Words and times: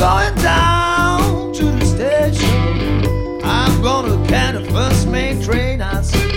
Going 0.00 0.34
down 0.36 1.52
to 1.52 1.64
the 1.64 1.84
station. 1.84 3.44
I'm 3.44 3.82
gonna 3.82 4.26
catch 4.26 4.54
the 4.54 4.64
first 4.72 5.06
main 5.06 5.42
train 5.42 5.82
I 5.82 6.00
see. 6.00 6.30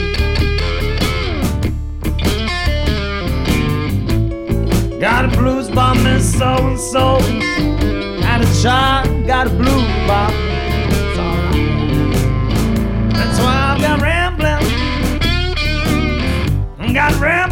Got 5.00 5.24
a 5.24 5.28
blues 5.38 5.70
bomb 5.70 6.06
and 6.06 6.22
so 6.22 6.68
and 6.68 6.78
so. 6.78 7.20
And 7.22 8.44
a 8.44 8.62
child 8.62 9.26
got 9.26 9.48
a 9.48 9.50
blues. 9.52 9.82
It's 10.92 11.18
alright. 11.18 11.56
That's 13.14 13.40
why 13.40 13.56
I've 13.70 13.80
got 13.80 14.02
rambling. 14.02 14.60
Got 16.94 17.14
rambling 17.22 17.43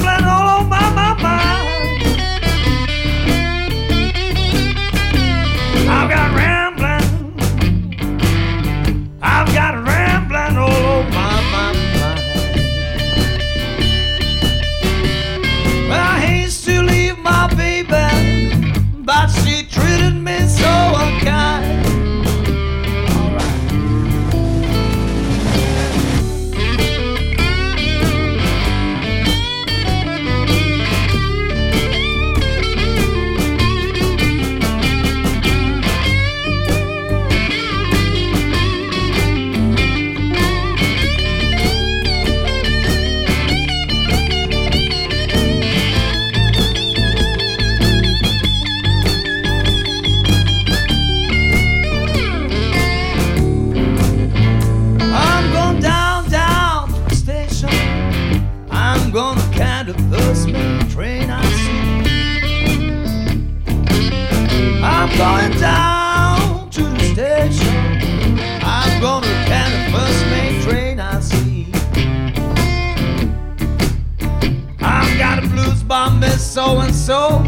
blues 76.31 76.45
so 76.45 76.79
and 76.79 76.95
so, 76.95 77.39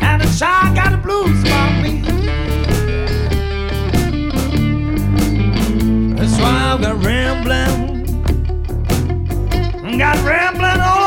and 0.00 0.22
a 0.22 0.38
child 0.38 0.76
got 0.76 0.92
a 0.92 0.96
blues 0.98 1.42
bomb 1.44 1.82
me. 1.82 2.02
That's 6.14 6.36
why 6.38 6.72
I've 6.72 6.80
got 6.82 7.04
rambling. 7.04 7.88
Got 9.98 10.16
rambling 10.24 10.80
on 10.80 10.99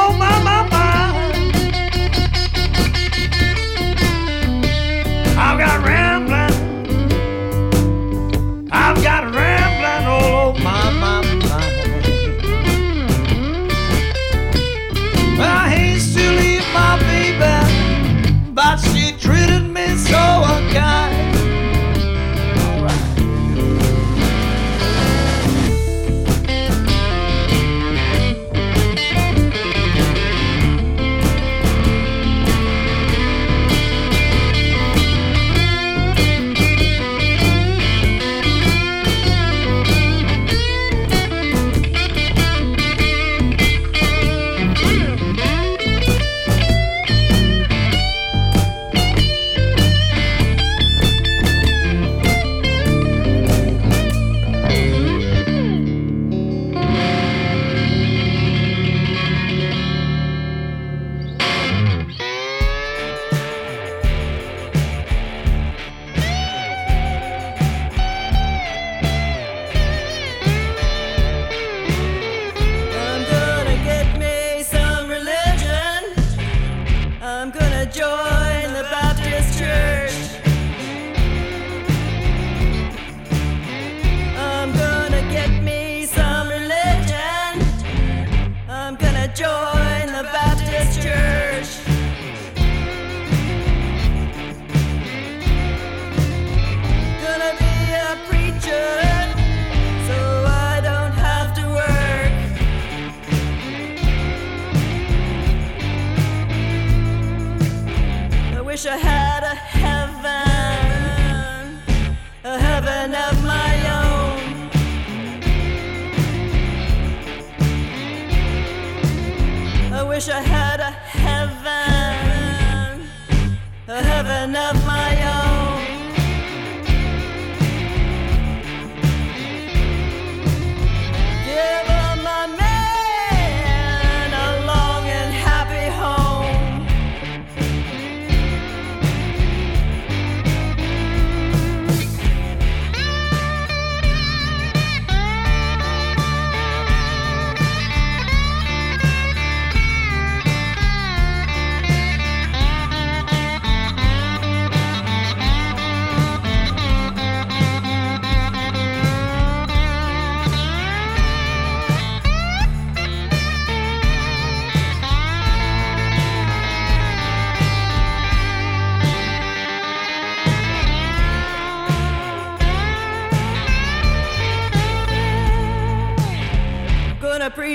show 20.13 20.42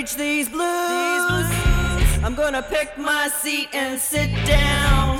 preach 0.09 0.17
these 0.17 0.49
blues. 0.49 1.45
I'm 2.23 2.33
gonna 2.35 2.63
pick 2.63 2.97
my 2.97 3.27
seat 3.27 3.69
and 3.73 3.99
sit 3.99 4.29
down. 4.47 5.19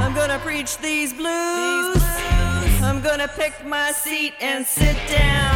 I'm 0.00 0.14
gonna 0.14 0.38
preach 0.40 0.76
these 0.78 1.12
blues. 1.14 2.02
I'm 2.82 3.00
gonna 3.00 3.28
pick 3.28 3.64
my 3.64 3.92
seat 3.92 4.34
and 4.40 4.66
sit 4.66 4.96
down. 5.08 5.51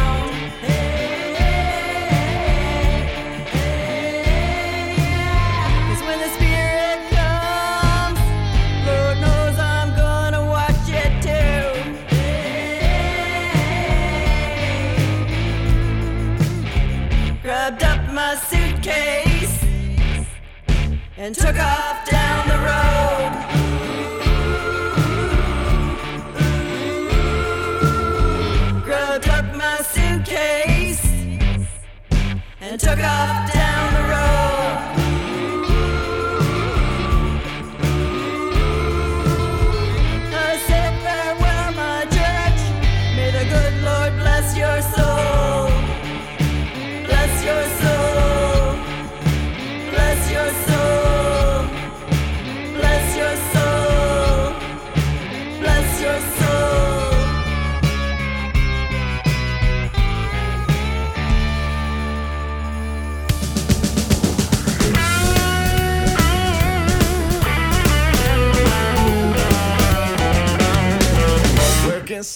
And 21.27 21.35
took 21.35 21.59
off 21.59 22.09
down 22.09 22.47
the 22.47 22.57
road. 22.69 23.31
Grabbed 28.85 29.27
up 29.27 29.53
my 29.53 29.77
suitcase 29.79 31.05
and 32.61 32.79
took 32.79 32.99
off 32.99 33.51
down 33.51 33.66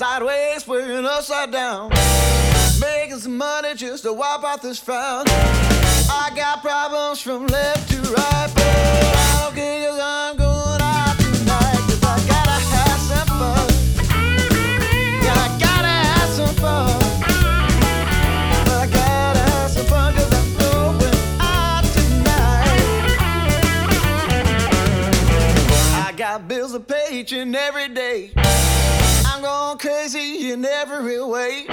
sideways, 0.01 0.68
working 0.68 1.06
upside 1.06 1.51
down. 1.51 1.92
Making 2.80 3.19
some 3.19 3.38
money 3.38 3.75
just 3.75 4.01
to 4.01 4.12
wipe 4.12 4.44
out 4.44 4.59
this 4.63 4.80
frown. 4.80 5.25
I 5.27 6.31
got 6.36 6.63
problems 6.63 7.21
from 7.21 7.45
left 7.45 7.88
to 7.92 7.98
right, 7.98 8.50
but 8.56 8.65
I 8.65 9.44
don't 9.44 9.53
care 9.53 9.88
'cause 9.88 10.00
I'm 10.00 10.38
going 10.38 10.81
out 10.81 11.15
tonight. 11.19 11.81
'Cause 11.86 12.03
I 12.03 12.18
gotta 12.33 12.59
have 12.74 13.00
some 13.12 13.27
fun. 13.39 13.67
Yeah, 15.22 15.46
I 15.46 15.50
gotta 15.65 15.96
have 16.10 16.29
some 16.39 16.55
fun. 16.55 17.00
I 18.81 18.88
gotta 18.88 19.43
have 19.51 19.72
some 19.72 19.86
fun 19.86 20.15
'cause 20.15 20.34
I'm 20.39 20.50
going 20.58 21.13
out 21.39 21.84
tonight. 21.93 22.81
I 26.08 26.12
got 26.17 26.48
bills 26.48 26.72
to 26.72 26.79
pay 26.79 27.05
each 27.12 27.34
and 27.34 27.55
every 27.55 27.88
day. 27.89 28.31
Crazy 30.01 30.51
in 30.51 30.65
every 30.65 31.22
way. 31.22 31.67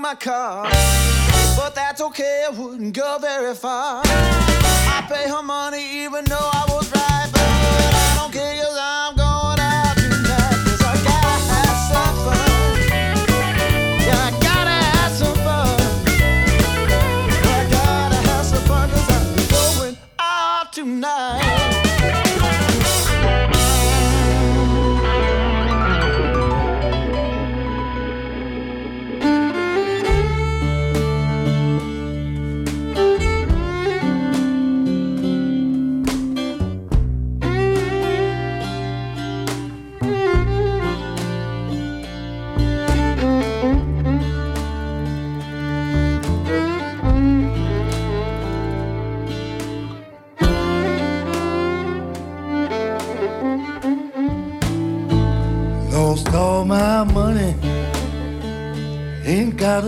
my 0.00 0.14
car, 0.14 0.64
but 1.56 1.74
that's 1.74 2.00
okay, 2.00 2.46
I 2.46 2.50
wouldn't 2.50 2.94
go 2.94 3.18
very 3.20 3.54
far. 3.54 4.02
I 4.04 5.06
pay 5.08 5.28
her 5.28 5.42
money 5.42 6.04
even 6.04 6.24
though 6.24 6.50
I 6.52 6.59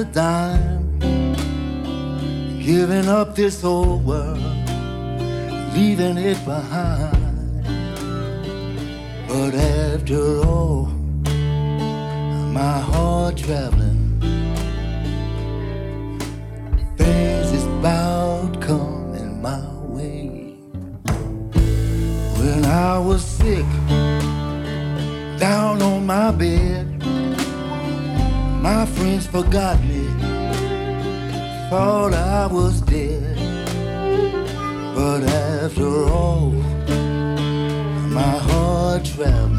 a 0.03 0.05
dime. 0.07 0.99
Giving 2.61 3.09
up 3.09 3.35
this 3.37 3.63
whole 3.63 3.99
world, 3.99 4.39
leaving 5.75 6.19
it 6.19 6.39
behind. 6.45 7.65
But 9.29 9.55
after 9.55 10.41
all, 10.45 10.87
my 12.61 12.79
heart 12.81 13.37
travels. 13.37 13.72
forgot 29.33 29.83
me, 29.85 30.07
thought 31.71 32.13
I 32.13 32.47
was 32.49 32.83
dead. 32.83 33.39
But 34.95 35.23
after 35.25 36.05
all, 36.05 36.51
my 38.11 38.37
heart 38.49 39.07
traveled. 39.07 39.52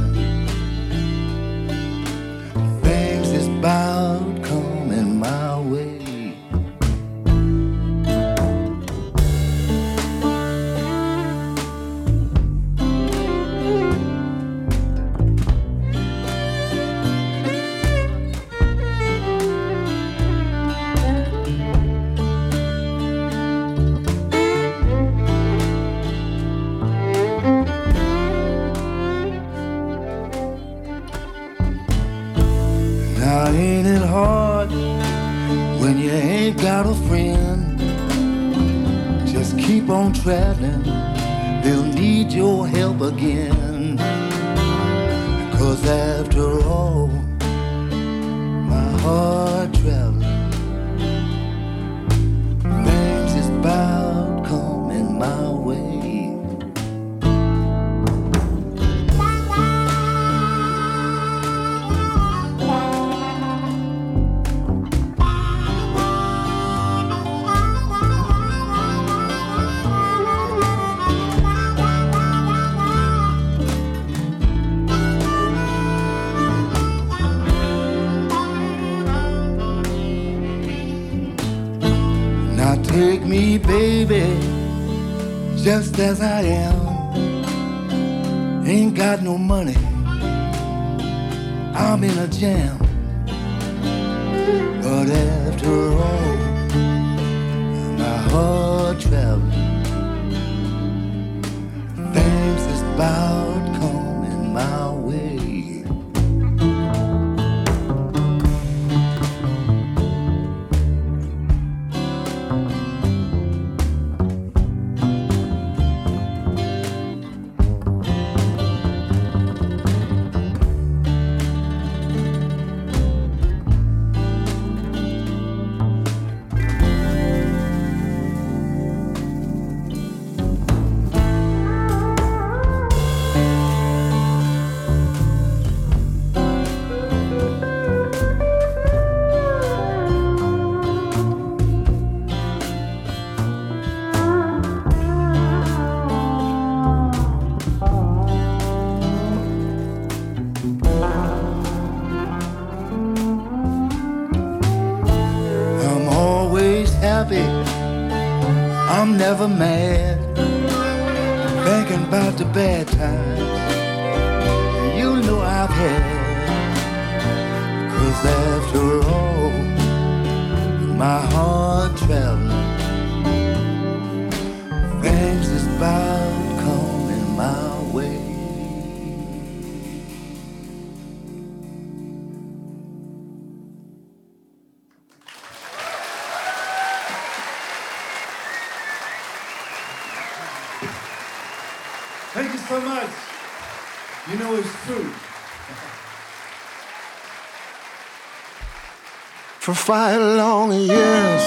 for 199.74 199.86
five 199.86 200.22
long 200.22 200.72
years. 200.72 201.44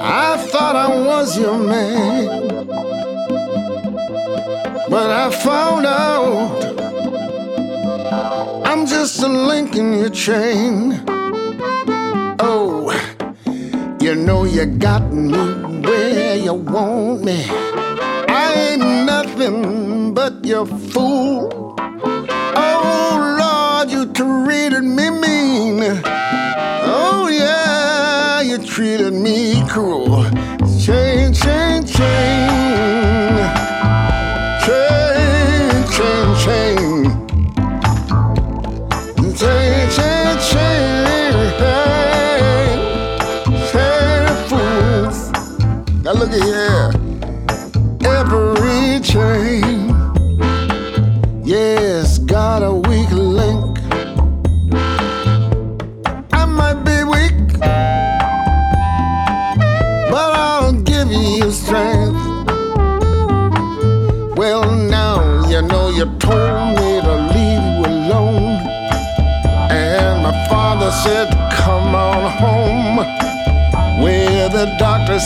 I 0.00 0.36
thought 0.50 0.76
I 0.76 0.88
was 1.06 1.38
your 1.38 1.58
man, 1.58 2.66
but 4.88 5.10
I 5.10 5.30
found 5.30 5.86
out 5.86 6.62
I'm 8.66 8.86
just 8.86 9.22
a 9.22 9.28
link 9.28 9.76
in 9.76 9.98
your 9.98 10.10
chain. 10.10 11.02
Oh, 12.38 12.90
you 14.00 14.14
know 14.14 14.44
you 14.44 14.66
got 14.66 15.12
me 15.12 15.38
where 15.86 16.36
you 16.36 16.54
want 16.54 17.24
me. 17.24 17.44
I 18.28 18.52
ain't 18.70 19.06
nothing 19.06 20.14
but 20.14 20.44
your 20.44 20.66
fool. 20.66 21.61
cool. 29.72 30.26
Change, 30.78 31.40
change, 31.40 31.96
change. 31.96 32.21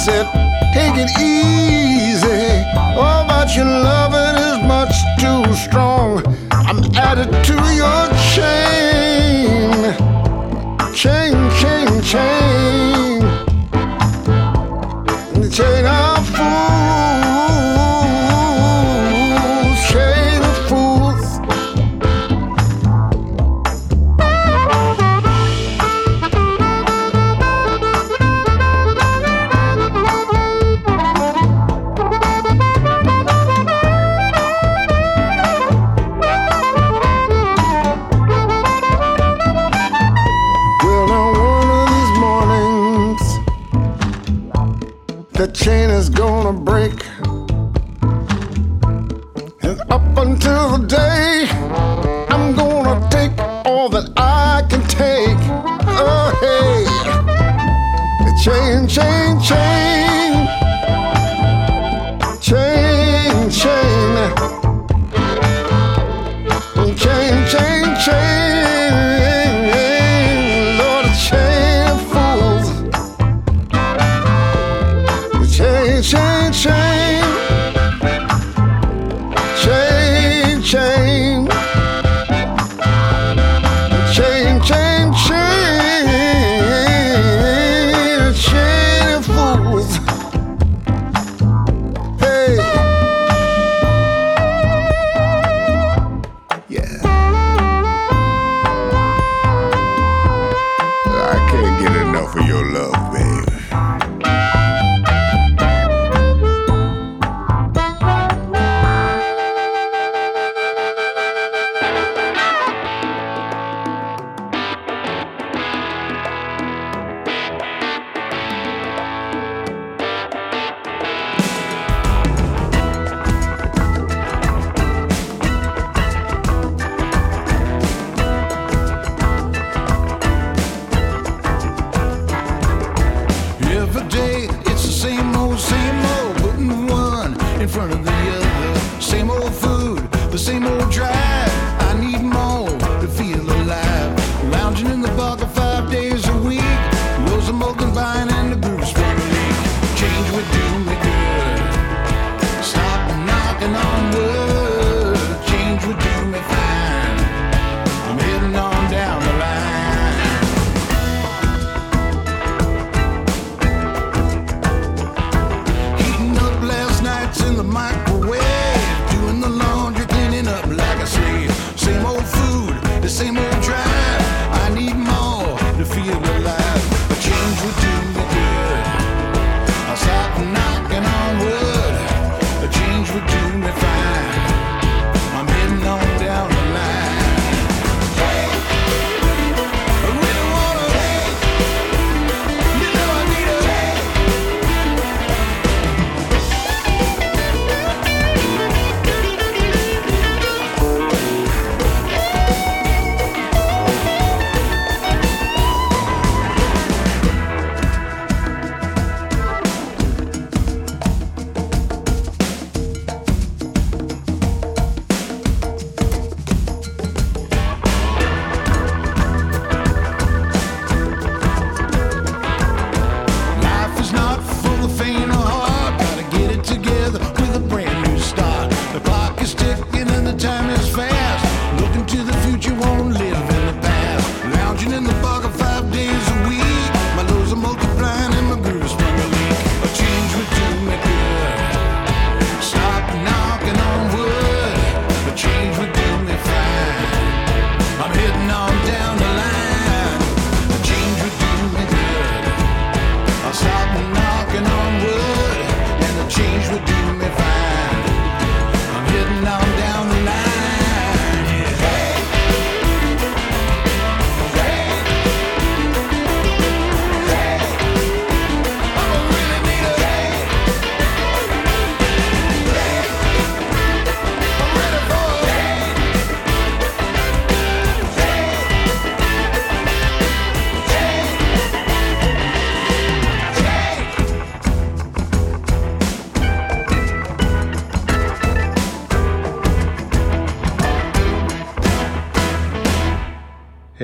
Take 0.06 0.98
it 0.98 1.10
easy. 1.20 1.45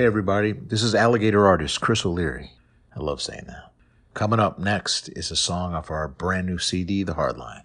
Hey 0.03 0.07
everybody, 0.07 0.51
this 0.51 0.83
is 0.83 0.97
Alligator 0.97 1.47
artist 1.47 1.81
Chris 1.81 2.05
O'Leary. 2.05 2.51
I 2.97 2.99
love 2.99 3.23
saying 3.23 3.45
that. 3.47 3.71
Coming 4.15 4.41
up 4.41 4.59
next 4.59 5.07
is 5.11 5.31
a 5.31 5.37
song 5.37 5.77
off 5.77 5.93
our 5.93 6.09
brand 6.09 6.49
new 6.49 6.59
CD, 6.59 7.05
The 7.05 7.13
Hardline. 7.13 7.63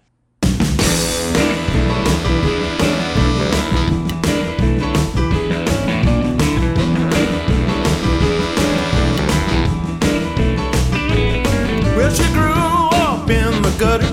Well, 11.96 12.14
she 12.14 12.32
grew 12.34 12.52
up 13.00 13.28
in 13.28 13.62
the 13.62 13.76
gutter 13.80 14.06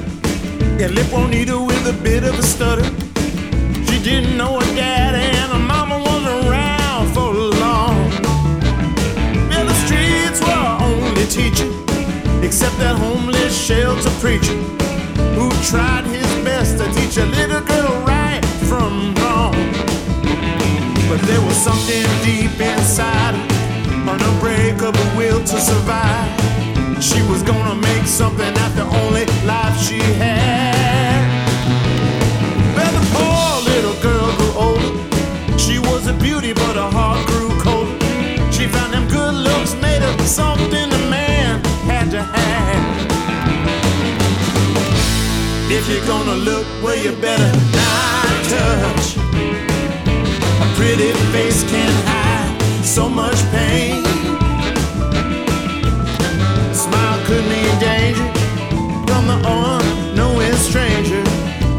and 0.83 0.95
lip 0.95 1.11
won't 1.13 1.35
eat 1.35 1.49
her 1.49 1.63
with 1.63 1.85
a 1.85 1.93
bit 2.01 2.23
of 2.23 2.39
a 2.39 2.41
stutter. 2.41 2.85
She 3.85 4.01
didn't 4.01 4.35
know 4.35 4.59
her 4.59 4.75
dad 4.75 4.94
except 12.65 12.79
that 12.79 12.97
homeless 12.97 13.55
shelter 13.55 14.09
preacher 14.19 14.57
who 15.37 15.51
tried 15.61 16.03
his 16.05 16.25
best 16.43 16.79
to 16.79 16.85
teach 16.97 17.17
a 17.17 17.25
little 17.37 17.61
girl 17.61 17.93
right 18.07 18.43
from 18.65 19.13
wrong. 19.21 19.53
But 21.07 21.21
there 21.29 21.41
was 21.41 21.55
something 21.55 22.05
deep 22.25 22.59
inside 22.59 23.35
an 24.09 24.19
unbreakable 24.19 25.09
will 25.15 25.41
to 25.41 25.57
survive. 25.61 26.31
She 27.03 27.21
was 27.29 27.43
gonna 27.43 27.75
make 27.75 28.07
something 28.07 28.57
out 28.57 28.73
the 28.73 28.87
only 29.03 29.25
life 29.45 29.77
she 29.77 29.99
had. 30.17 31.21
Well, 32.75 32.93
the 32.97 33.05
poor 33.13 33.61
little 33.71 33.97
girl 34.01 34.29
grew 34.39 34.53
older. 34.67 35.59
She 35.59 35.77
was 35.77 36.07
a 36.07 36.13
beauty, 36.13 36.53
but 36.53 36.75
her 36.75 36.89
heart 36.89 37.27
grew 37.27 37.51
cold. 37.61 37.89
She 38.51 38.65
found 38.65 38.91
them 38.91 39.07
good 39.07 39.35
looks 39.35 39.75
made 39.75 40.01
of 40.01 40.19
something 40.21 40.94
to 42.15 42.23
have. 42.23 42.85
If 45.69 45.89
you're 45.89 46.07
gonna 46.07 46.37
look, 46.49 46.65
well, 46.81 46.95
you 46.95 47.11
better 47.19 47.51
not 47.75 48.33
touch. 48.53 49.17
A 50.63 50.67
pretty 50.77 51.11
face 51.33 51.63
can 51.71 51.91
hide 52.07 52.85
so 52.85 53.09
much 53.09 53.39
pain. 53.51 54.05
A 56.71 56.75
smile 56.85 57.19
could 57.27 57.45
mean 57.51 57.73
danger 57.79 58.29
from 59.07 59.23
the 59.31 59.37
unknowing 59.43 60.57
stranger. 60.69 61.23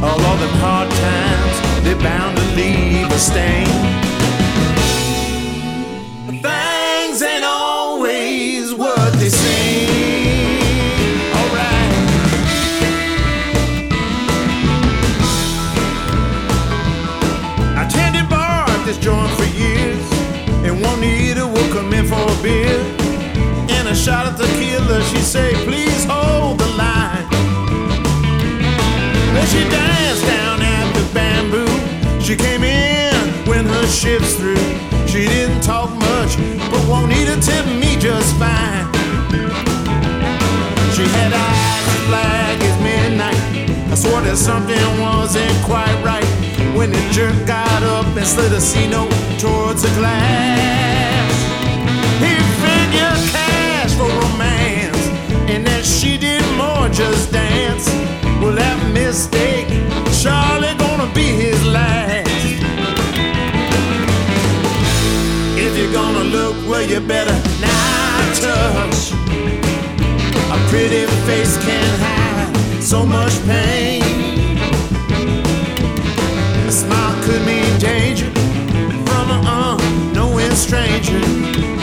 All 0.04 0.20
of 0.30 0.36
them 0.42 0.54
hard 0.60 0.90
times, 0.90 1.56
they're 1.82 2.02
bound 2.08 2.36
to 2.36 2.44
leave 2.60 3.10
a 3.10 3.18
stain. 3.18 4.15
Her 33.86 33.92
shift's 33.92 34.34
through. 34.34 34.56
She 35.06 35.26
didn't 35.26 35.60
talk 35.62 35.90
much, 35.90 36.36
but 36.70 36.82
Juanita 36.88 37.40
tipped 37.40 37.68
me 37.68 37.96
just 37.98 38.34
fine. 38.36 38.86
She 40.94 41.04
had 41.16 41.32
eyes 41.32 41.86
as 41.94 42.06
black 42.10 42.56
as 42.68 42.76
midnight. 42.82 43.42
I 43.92 43.94
swore 43.94 44.22
that 44.22 44.36
something 44.36 44.86
wasn't 45.00 45.56
quite 45.64 45.96
right 46.02 46.26
when 46.76 46.90
the 46.90 47.02
jerk 47.12 47.36
got 47.46 47.82
up 47.82 48.06
and 48.16 48.26
slid 48.26 48.52
a 48.52 48.60
C 48.60 48.88
note 48.88 49.12
towards 49.38 49.82
the 49.82 49.92
glass. 50.00 51.32
He 52.24 52.34
figured 52.62 53.22
cash 53.30 53.92
for 53.94 54.10
romance, 54.22 55.04
and 55.52 55.64
that 55.66 55.84
she 55.84 56.18
did 56.18 56.42
more 56.56 56.88
just 56.88 57.32
dance. 57.32 57.86
Well, 58.40 58.52
that 58.52 58.78
mistake, 58.92 59.68
Charlie 60.20 60.74
gonna 60.74 61.12
be 61.14 61.28
his 61.44 61.64
last. 61.66 62.25
You're 65.86 65.94
gonna 65.94 66.24
look, 66.24 66.56
well, 66.68 66.82
you 66.82 67.00
better 67.00 67.32
not 67.60 68.34
touch. 68.34 69.12
A 70.50 70.58
pretty 70.68 71.06
face 71.26 71.56
can 71.64 72.00
hide 72.00 72.82
so 72.82 73.04
much 73.04 73.34
pain. 73.46 74.02
A 76.66 76.72
smile 76.72 77.22
could 77.24 77.44
mean 77.46 77.78
danger 77.78 78.30
from 79.06 79.30
an 79.30 79.44
unknowing 79.46 80.54
stranger. 80.54 81.20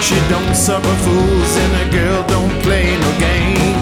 She 0.02 0.16
don't 0.30 0.56
suffer 0.56 0.96
fools, 1.06 1.58
and 1.64 1.88
a 1.88 1.92
girl 1.92 2.24
don't 2.28 2.62
play 2.64 2.98
no 3.00 3.20
games. 3.20 3.73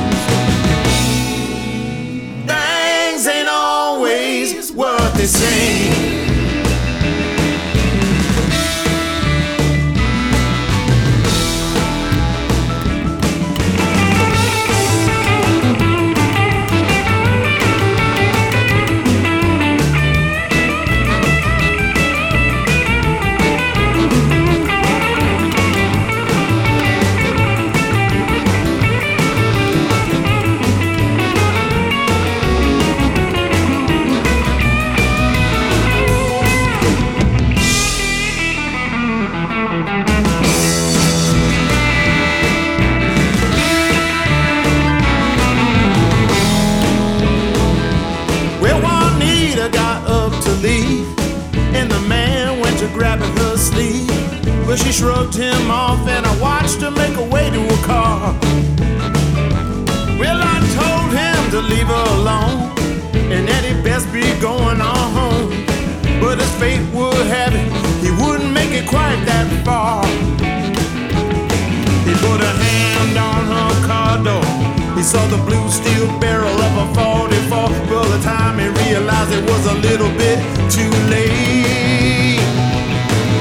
Saw 75.12 75.28
the 75.28 75.43
blue 75.43 75.67
steel 75.69 76.08
barrel 76.21 76.58
of 76.67 76.74
a 76.84 76.88
44. 76.95 77.67
By 77.91 78.08
the 78.15 78.21
time 78.24 78.60
he 78.60 78.67
realized 78.88 79.34
it 79.34 79.43
was 79.43 79.65
a 79.65 79.76
little 79.88 80.12
bit 80.15 80.39
too 80.71 80.91
late. 81.12 82.39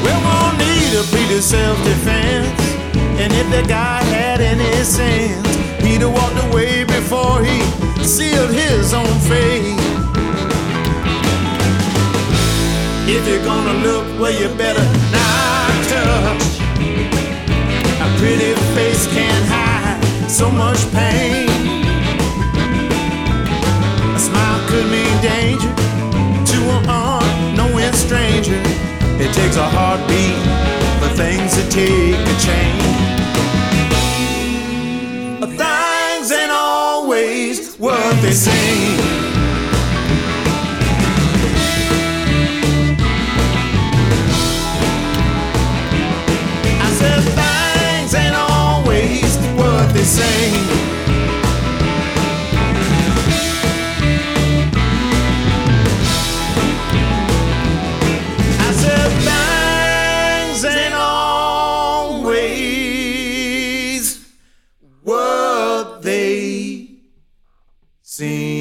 Well, 0.02 0.20
won't 0.26 0.58
need 0.58 0.98
a 0.98 1.04
to 1.30 1.40
self-defense. 1.40 2.60
And 3.22 3.32
if 3.32 3.46
the 3.54 3.62
guy 3.68 4.02
had 4.02 4.40
any 4.40 4.82
sense, 4.82 5.46
he'd 5.84 6.02
have 6.02 6.12
walked 6.12 6.42
away 6.50 6.82
before 6.82 7.38
he 7.44 7.62
sealed 8.02 8.50
his 8.50 8.92
own 8.92 9.14
fate. 9.30 9.78
If 13.06 13.22
you're 13.28 13.44
gonna 13.44 13.76
look, 13.86 14.06
well, 14.18 14.32
you 14.32 14.48
better 14.56 14.86
not 15.14 15.72
touch. 15.92 16.46
A 18.04 18.08
pretty 18.18 18.54
face 18.74 19.06
can't 19.14 19.46
hide 19.46 20.28
so 20.28 20.50
much 20.50 20.80
pain. 20.90 21.49
Danger 25.20 25.68
to 25.68 26.58
an 26.76 26.84
unknowing 26.88 27.92
stranger. 27.92 28.60
It 29.20 29.32
takes 29.34 29.56
a 29.56 29.68
heartbeat 29.68 30.40
for 31.00 31.14
things 31.14 31.54
to 31.56 31.68
take 31.68 32.16
a 32.16 32.36
change. 32.40 33.00
Things 35.58 36.32
ain't 36.32 36.50
always 36.50 37.76
what 37.76 38.22
they 38.22 38.32
seem. 38.32 38.98
Things 47.00 48.14
ain't 48.14 48.34
always 48.34 49.36
what 49.56 49.92
they 49.92 50.02
say. 50.02 50.89
Seem. 68.20 68.59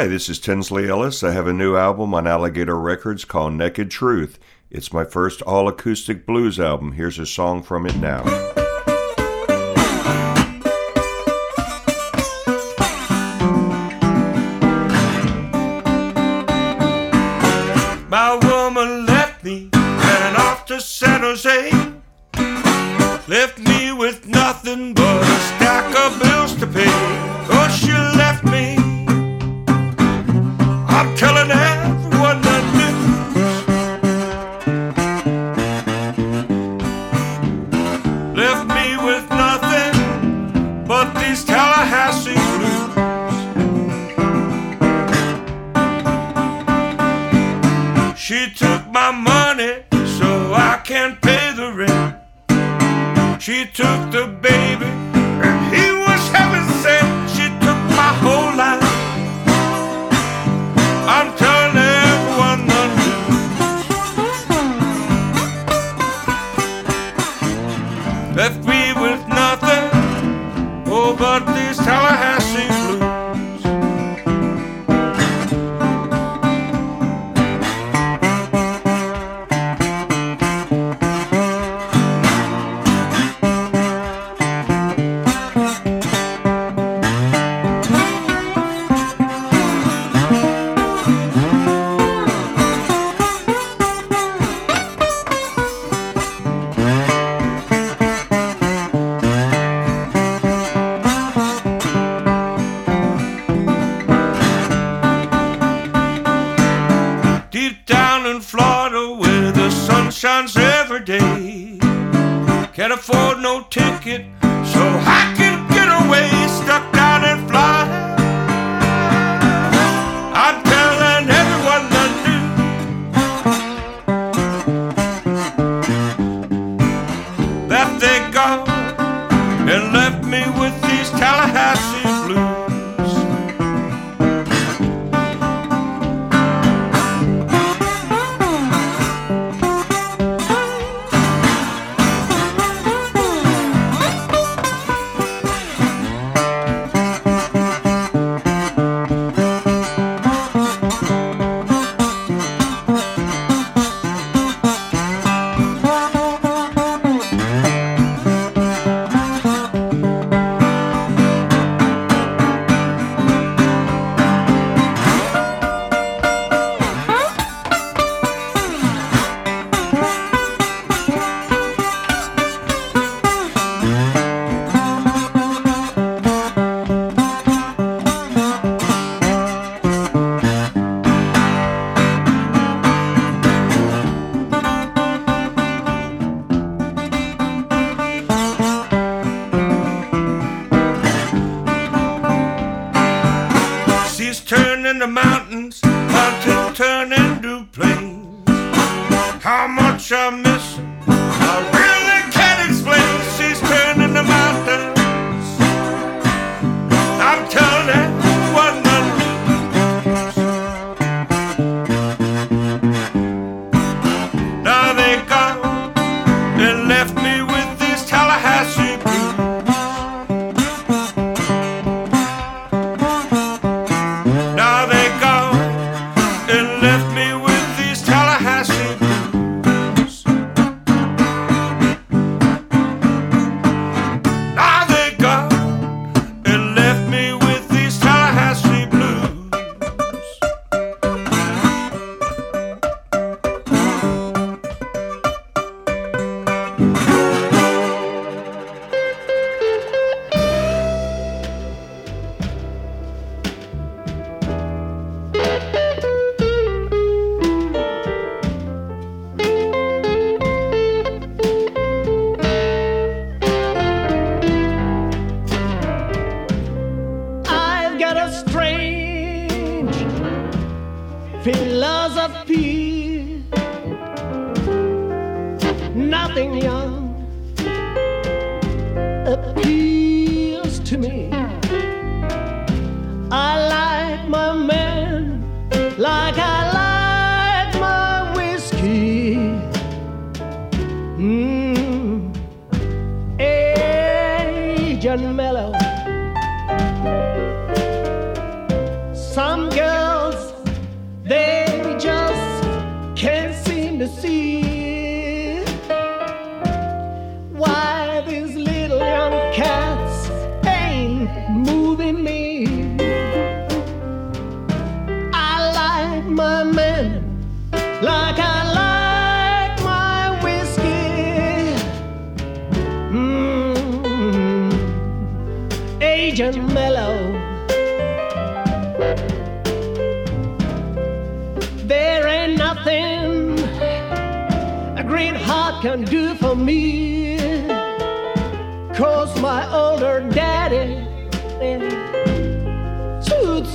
Hi, 0.00 0.06
this 0.06 0.30
is 0.30 0.38
Tinsley 0.38 0.88
Ellis. 0.88 1.22
I 1.22 1.32
have 1.32 1.46
a 1.46 1.52
new 1.52 1.76
album 1.76 2.14
on 2.14 2.26
Alligator 2.26 2.80
Records 2.80 3.26
called 3.26 3.52
Naked 3.52 3.90
Truth. 3.90 4.38
It's 4.70 4.94
my 4.94 5.04
first 5.04 5.42
all 5.42 5.68
acoustic 5.68 6.24
blues 6.24 6.58
album. 6.58 6.92
Here's 6.92 7.18
a 7.18 7.26
song 7.26 7.62
from 7.62 7.84
it 7.84 7.96
now. 7.96 8.24
My 18.08 18.40
woman 18.42 19.04
left 19.04 19.44
me 19.44 19.68
and 19.74 20.36
off 20.38 20.64
to 20.64 20.80
San 20.80 21.20
Jose. 21.20 21.79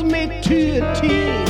Me 0.05 0.41
to 0.41 0.77
a 0.77 0.95
T. 0.95 1.44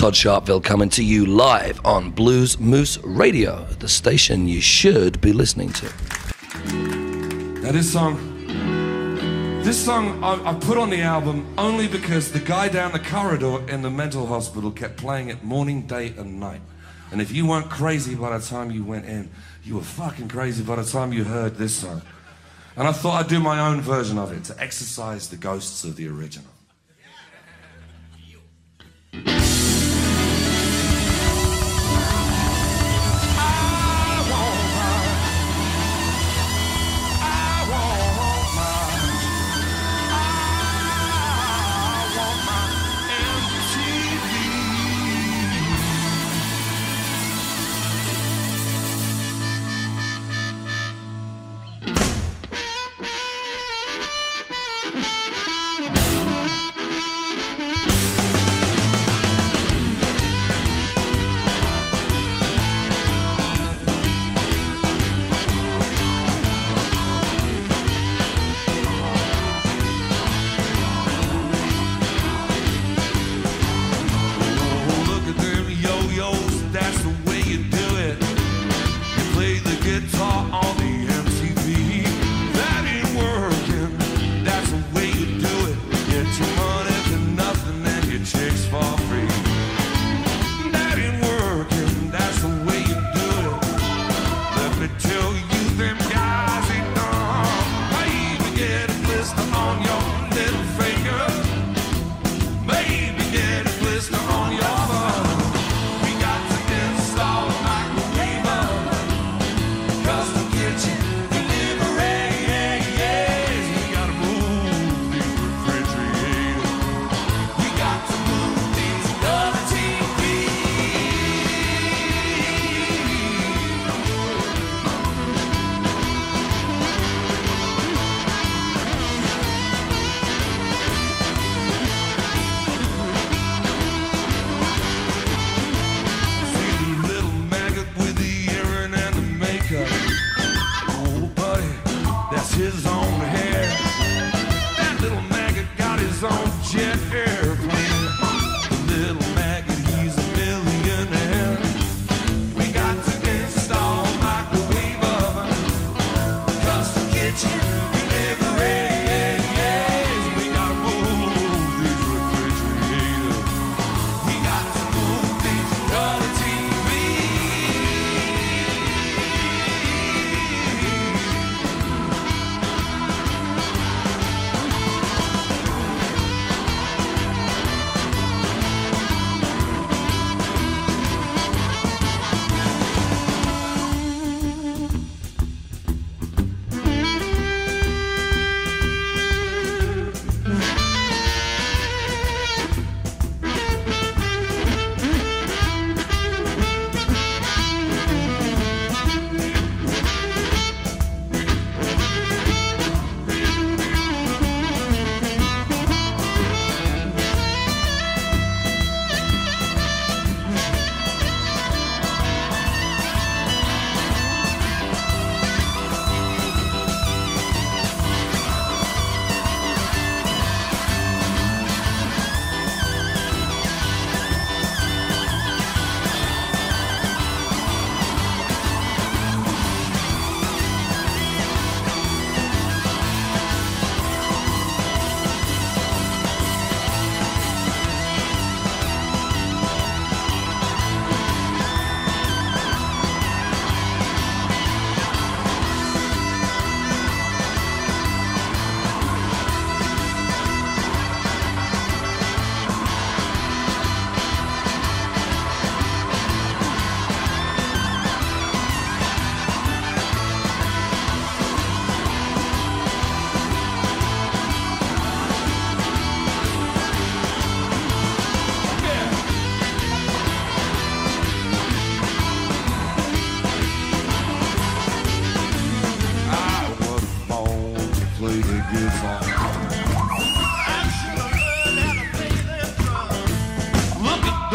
Todd 0.00 0.14
Sharpville 0.14 0.64
coming 0.64 0.88
to 0.88 1.04
you 1.04 1.26
live 1.26 1.78
on 1.84 2.10
Blues 2.10 2.58
Moose 2.58 2.96
Radio, 3.04 3.66
the 3.80 3.88
station 3.90 4.48
you 4.48 4.58
should 4.58 5.20
be 5.20 5.34
listening 5.34 5.74
to. 5.74 5.92
Now 7.60 7.70
this 7.70 7.92
song, 7.92 8.16
this 9.62 9.84
song 9.84 10.24
I, 10.24 10.52
I 10.52 10.54
put 10.54 10.78
on 10.78 10.88
the 10.88 11.02
album 11.02 11.52
only 11.58 11.86
because 11.86 12.32
the 12.32 12.38
guy 12.38 12.70
down 12.70 12.92
the 12.92 12.98
corridor 12.98 13.62
in 13.68 13.82
the 13.82 13.90
mental 13.90 14.26
hospital 14.26 14.70
kept 14.70 14.96
playing 14.96 15.28
it 15.28 15.44
morning, 15.44 15.82
day, 15.82 16.14
and 16.16 16.40
night. 16.40 16.62
And 17.12 17.20
if 17.20 17.30
you 17.30 17.46
weren't 17.46 17.68
crazy 17.68 18.14
by 18.14 18.38
the 18.38 18.42
time 18.42 18.70
you 18.70 18.82
went 18.82 19.04
in, 19.04 19.30
you 19.64 19.74
were 19.74 19.82
fucking 19.82 20.28
crazy 20.28 20.64
by 20.64 20.76
the 20.76 20.84
time 20.84 21.12
you 21.12 21.24
heard 21.24 21.56
this 21.56 21.74
song. 21.74 22.00
And 22.74 22.88
I 22.88 22.92
thought 22.92 23.20
I'd 23.20 23.28
do 23.28 23.38
my 23.38 23.68
own 23.68 23.82
version 23.82 24.16
of 24.16 24.32
it 24.32 24.44
to 24.44 24.58
exorcise 24.58 25.28
the 25.28 25.36
ghosts 25.36 25.84
of 25.84 25.96
the 25.96 26.08
original. 26.08 26.48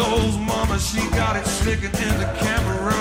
knows 0.08 0.36
mama, 0.38 0.78
she 0.78 1.00
got 1.10 1.36
it 1.36 1.46
sticking 1.46 1.94
in 2.06 2.14
the 2.22 2.30
camera. 2.38 2.98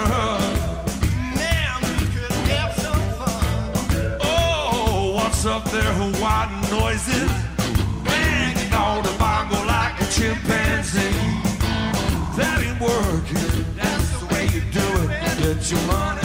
Man, 1.39 1.75
we 1.81 2.05
could 2.13 2.31
have 2.51 2.73
some 2.85 3.03
fun. 3.19 4.17
Oh, 4.21 5.13
what's 5.15 5.45
up 5.45 5.63
there, 5.71 5.93
Hawaiian 6.01 6.61
noises? 6.71 7.31
Bang, 8.03 8.73
all 8.73 9.01
the 9.01 9.13
bongo 9.19 9.59
like 9.65 9.95
a 10.01 10.07
chimpanzee. 10.15 11.15
That 12.37 12.57
ain't 12.65 12.79
working. 12.81 13.65
That's 13.75 14.07
the 14.19 14.25
way 14.33 14.43
you 14.53 14.61
do 14.79 14.87
it. 15.03 15.57
Get 15.57 15.71
your 15.71 15.81
money. 15.87 16.24